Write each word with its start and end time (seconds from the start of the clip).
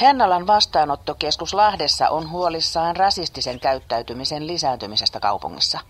Hennalan 0.00 0.46
vastaanottokeskus 0.46 1.54
Lahdessa 1.54 2.08
on 2.08 2.30
huolissaan 2.30 2.96
rasistisen 2.96 3.60
käyttäytymisen 3.60 4.46
lisääntymisestä 4.46 5.20
kaupungissa. 5.20 5.80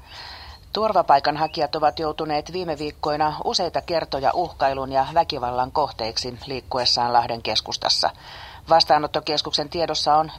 Turvapaikanhakijat 0.73 1.75
ovat 1.75 1.99
joutuneet 1.99 2.53
viime 2.53 2.79
viikkoina 2.79 3.37
useita 3.45 3.81
kertoja 3.81 4.31
uhkailun 4.35 4.93
ja 4.93 5.07
väkivallan 5.15 5.73
kohteiksi 5.73 6.39
liikkuessaan 6.47 7.13
Lahden 7.13 7.43
keskustassa. 7.43 8.11
Vastaanottokeskuksen 8.69 9.69
tiedossa 9.69 10.15
on 10.17 10.33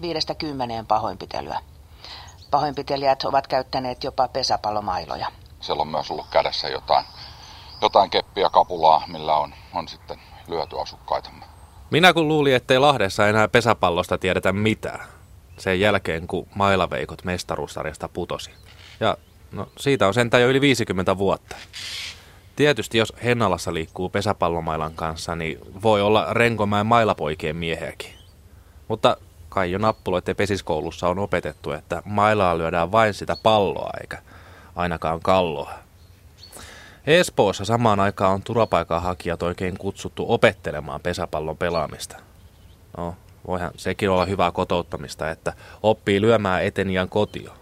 5-10 0.82 0.86
pahoinpitelyä. 0.88 1.60
Pahoinpitelijät 2.52 3.24
ovat 3.24 3.48
käyttäneet 3.48 4.04
jopa 4.04 4.28
pesäpalomailoja. 4.28 5.28
Siellä 5.62 5.82
on 5.82 5.88
myös 5.88 6.12
ollut 6.12 6.28
kädessä 6.30 6.68
jotain 6.68 7.06
jotain 7.82 8.10
keppiä 8.10 8.50
kapulaa, 8.50 9.04
millä 9.08 9.38
on, 9.38 9.54
on 9.74 9.88
sitten 9.88 10.20
lyöty 10.48 10.80
asukkaitamme. 10.82 11.46
Minä 11.90 12.14
kun 12.14 12.28
luulin, 12.28 12.56
ettei 12.56 12.80
Lahdessa 12.80 13.28
enää 13.28 13.48
pesäpallosta 13.48 14.18
tiedetä 14.18 14.54
mitään. 14.54 15.00
Sen 15.58 15.80
jälkeen, 15.80 16.28
kun 16.28 16.48
mailaveikot 16.56 17.24
mestaruussarjasta 17.24 18.08
putosi. 18.08 18.52
Ja 19.00 19.18
no, 19.52 19.68
siitä 19.78 20.08
on 20.08 20.14
sentään 20.14 20.44
jo 20.44 20.50
yli 20.50 20.62
50 20.62 21.18
vuotta. 21.18 21.56
Tietysti 22.56 22.98
jos 22.98 23.14
Hennalassa 23.24 23.74
liikkuu 23.74 24.10
pesäpallomailan 24.10 24.94
kanssa, 24.94 25.36
niin 25.36 25.60
voi 25.84 26.02
olla 26.02 26.34
Renkomäen 26.34 26.86
mailapoikien 26.86 27.56
mieheäkin. 27.56 28.14
Mutta 28.88 29.18
kai 29.50 29.72
jo 29.72 29.78
nappuloiden 29.78 30.36
pesiskoulussa 30.36 31.10
on 31.10 31.20
opetettu, 31.20 31.72
että 31.72 32.02
mailaa 32.06 32.58
lyödään 32.58 32.92
vain 32.92 33.14
sitä 33.14 33.36
palloa 33.44 33.90
eikä 34.02 34.18
ainakaan 34.76 35.20
kalloa. 35.20 35.87
Espoossa 37.08 37.66
samaan 37.66 38.00
aikaan 38.00 38.34
on 38.34 38.44
turvapaikanhakijat 38.44 39.44
oikein 39.44 39.78
kutsuttu 39.78 40.26
opettelemaan 40.28 41.02
pesäpallon 41.02 41.58
pelaamista. 41.58 42.16
No, 42.98 43.16
voihan 43.48 43.72
sekin 43.78 44.10
olla 44.10 44.26
hyvää 44.26 44.52
kotouttamista, 44.52 45.30
että 45.30 45.54
oppii 45.84 46.22
lyömään 46.22 46.64
etenian 46.64 47.10
kotio. 47.10 47.54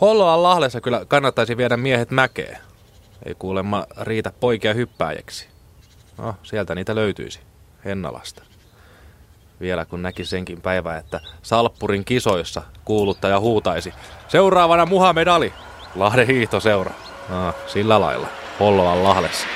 Hollolan 0.00 0.42
Lahdessa 0.42 0.80
kyllä 0.80 1.04
kannattaisi 1.08 1.56
viedä 1.56 1.76
miehet 1.76 2.10
mäkeen. 2.10 2.58
Ei 3.26 3.34
kuulemma 3.34 3.86
riitä 4.00 4.32
poikia 4.40 4.74
hyppääjäksi. 4.74 5.48
No, 6.18 6.34
sieltä 6.42 6.74
niitä 6.74 6.94
löytyisi. 6.94 7.40
Hennalasta. 7.84 8.42
Vielä 9.60 9.84
kun 9.84 10.02
näki 10.02 10.24
senkin 10.24 10.60
päivä, 10.60 10.96
että 10.96 11.20
Salppurin 11.42 12.04
kisoissa 12.04 12.62
kuuluttaja 12.84 13.40
huutaisi. 13.40 13.94
Seuraavana 14.28 14.86
Muhammed 14.86 15.26
Ali, 15.26 15.52
Lahden 15.94 16.26
hiihtoseura. 16.26 16.92
No, 17.28 17.54
sillä 17.66 18.00
lailla. 18.00 18.43
Hollolan 18.60 19.04
Lahdessa. 19.04 19.46